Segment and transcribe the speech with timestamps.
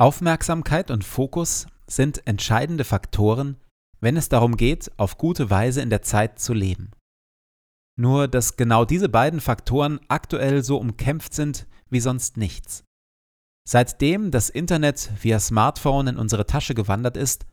[0.00, 3.58] Aufmerksamkeit und Fokus sind entscheidende Faktoren,
[4.00, 6.92] wenn es darum geht, auf gute Weise in der Zeit zu leben.
[7.98, 12.82] Nur dass genau diese beiden Faktoren aktuell so umkämpft sind wie sonst nichts.
[13.68, 17.44] Seitdem das Internet via Smartphone in unsere Tasche gewandert ist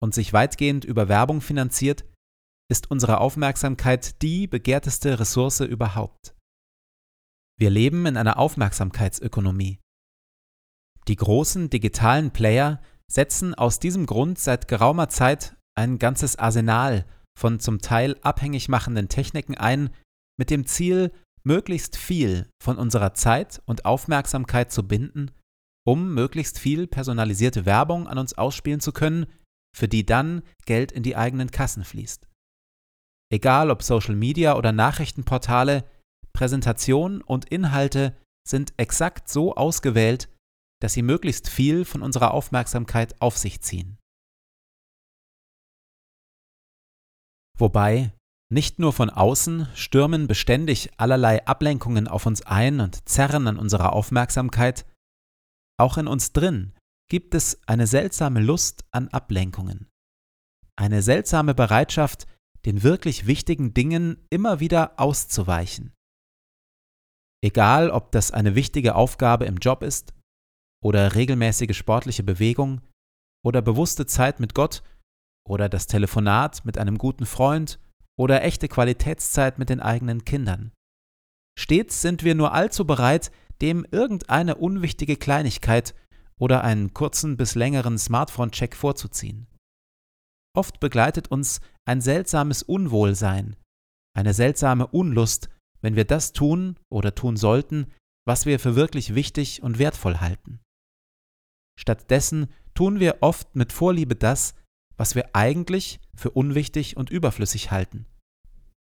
[0.00, 2.04] und sich weitgehend über Werbung finanziert,
[2.70, 6.36] ist unsere Aufmerksamkeit die begehrteste Ressource überhaupt.
[7.58, 9.80] Wir leben in einer Aufmerksamkeitsökonomie.
[11.08, 17.06] Die großen digitalen Player setzen aus diesem Grund seit geraumer Zeit ein ganzes Arsenal
[17.38, 19.90] von zum Teil abhängig machenden Techniken ein,
[20.38, 21.10] mit dem Ziel,
[21.44, 25.30] möglichst viel von unserer Zeit und Aufmerksamkeit zu binden,
[25.86, 29.26] um möglichst viel personalisierte Werbung an uns ausspielen zu können,
[29.74, 32.28] für die dann Geld in die eigenen Kassen fließt.
[33.32, 35.84] Egal ob Social Media oder Nachrichtenportale,
[36.34, 38.14] Präsentation und Inhalte
[38.46, 40.28] sind exakt so ausgewählt,
[40.80, 43.98] dass sie möglichst viel von unserer Aufmerksamkeit auf sich ziehen.
[47.58, 48.12] Wobei,
[48.50, 53.92] nicht nur von außen stürmen beständig allerlei Ablenkungen auf uns ein und zerren an unserer
[53.92, 54.86] Aufmerksamkeit,
[55.78, 56.74] auch in uns drin
[57.10, 59.88] gibt es eine seltsame Lust an Ablenkungen,
[60.76, 62.26] eine seltsame Bereitschaft,
[62.64, 65.92] den wirklich wichtigen Dingen immer wieder auszuweichen.
[67.42, 70.12] Egal, ob das eine wichtige Aufgabe im Job ist
[70.84, 72.80] oder regelmäßige sportliche Bewegung
[73.44, 74.82] oder bewusste Zeit mit Gott
[75.48, 77.78] oder das Telefonat mit einem guten Freund
[78.18, 80.72] oder echte Qualitätszeit mit den eigenen Kindern.
[81.58, 83.30] Stets sind wir nur allzu bereit,
[83.60, 85.94] dem irgendeine unwichtige Kleinigkeit
[86.38, 89.48] oder einen kurzen bis längeren Smartphone-Check vorzuziehen.
[90.56, 93.56] Oft begleitet uns ein seltsames Unwohlsein,
[94.16, 95.48] eine seltsame Unlust,
[95.80, 97.92] wenn wir das tun oder tun sollten,
[98.26, 100.60] was wir für wirklich wichtig und wertvoll halten.
[101.78, 104.54] Stattdessen tun wir oft mit Vorliebe das,
[104.96, 108.06] was wir eigentlich für unwichtig und überflüssig halten.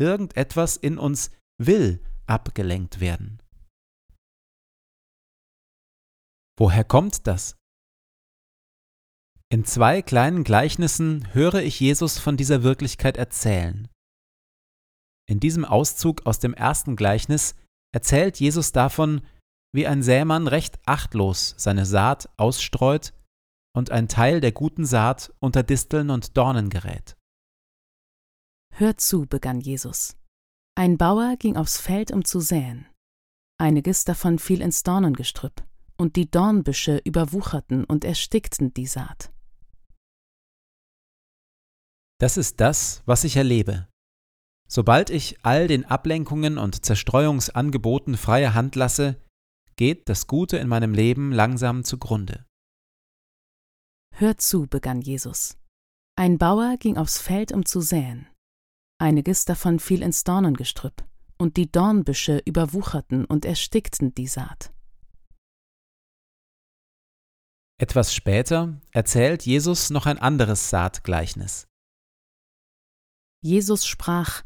[0.00, 3.40] Irgendetwas in uns will abgelenkt werden.
[6.58, 7.56] Woher kommt das?
[9.48, 13.88] In zwei kleinen Gleichnissen höre ich Jesus von dieser Wirklichkeit erzählen.
[15.28, 17.54] In diesem Auszug aus dem ersten Gleichnis
[17.94, 19.20] erzählt Jesus davon,
[19.72, 23.12] wie ein Sämann recht achtlos seine Saat ausstreut
[23.74, 27.16] und ein Teil der guten Saat unter Disteln und Dornen gerät.
[28.74, 30.16] Hört zu, begann Jesus.
[30.74, 32.86] Ein Bauer ging aufs Feld, um zu säen.
[33.58, 35.62] Einiges davon fiel ins Dornengestrüpp,
[35.96, 39.30] und die Dornbüsche überwucherten und erstickten die Saat.
[42.18, 43.88] Das ist das, was ich erlebe.
[44.68, 49.20] Sobald ich all den Ablenkungen und Zerstreuungsangeboten freie Hand lasse,
[49.76, 52.46] geht das Gute in meinem Leben langsam zugrunde.
[54.14, 55.56] Hört zu, begann Jesus.
[56.16, 58.28] Ein Bauer ging aufs Feld, um zu säen.
[58.98, 61.04] Einiges davon fiel ins Dornengestrüpp,
[61.38, 64.72] und die Dornbüsche überwucherten und erstickten die Saat.
[67.78, 71.66] Etwas später erzählt Jesus noch ein anderes Saatgleichnis.
[73.40, 74.44] Jesus sprach,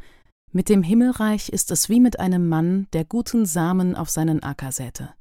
[0.56, 4.72] Mit dem Himmelreich ist es wie mit einem Mann, der guten Samen auf seinen Acker
[4.72, 5.14] säte.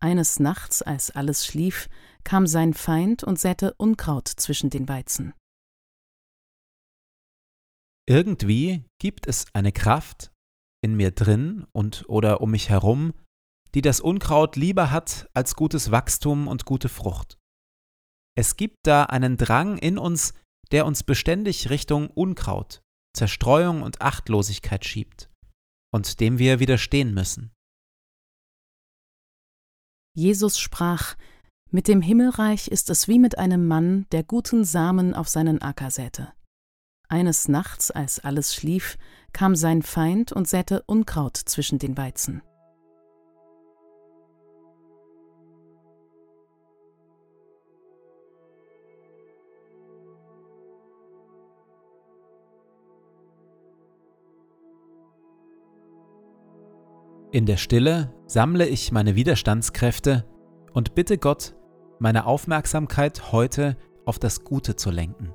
[0.00, 1.88] Eines Nachts, als alles schlief,
[2.24, 5.34] kam sein Feind und säte Unkraut zwischen den Weizen.
[8.08, 10.32] Irgendwie gibt es eine Kraft
[10.82, 13.14] in mir drin und oder um mich herum,
[13.72, 17.38] die das Unkraut lieber hat als gutes Wachstum und gute Frucht.
[18.36, 20.34] Es gibt da einen Drang in uns,
[20.72, 22.82] der uns beständig Richtung Unkraut,
[23.16, 25.30] Zerstreuung und Achtlosigkeit schiebt
[25.90, 27.50] und dem wir widerstehen müssen.
[30.14, 31.16] Jesus sprach,
[31.70, 35.90] mit dem Himmelreich ist es wie mit einem Mann, der guten Samen auf seinen Acker
[35.90, 36.32] säte.
[37.08, 38.98] Eines Nachts, als alles schlief,
[39.32, 42.42] kam sein Feind und säte Unkraut zwischen den Weizen.
[57.36, 60.24] In der Stille sammle ich meine Widerstandskräfte
[60.72, 61.54] und bitte Gott,
[61.98, 65.34] meine Aufmerksamkeit heute auf das Gute zu lenken.